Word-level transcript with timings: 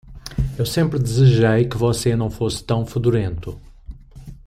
Eu 0.57 0.65
sempre 0.65 0.97
desejei 0.97 1.67
que 1.69 1.77
você 1.77 2.15
não 2.15 2.31
fosse 2.31 2.63
tão 2.63 2.83
fedorento. 2.87 3.61